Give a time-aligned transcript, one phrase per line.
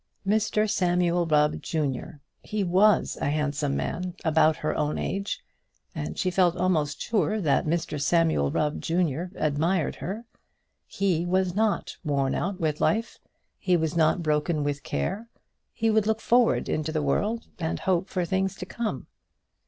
[0.27, 5.43] Mr Samuel Rubb, junior, was a handsome man, about her own age;
[5.93, 10.25] and she felt almost sure that Mr Samuel Rubb, junior, admired her.
[10.87, 13.19] He was not worn out with life;
[13.59, 15.29] he was not broken with care;
[15.71, 19.05] he would look forward into the world, and hope for things to come.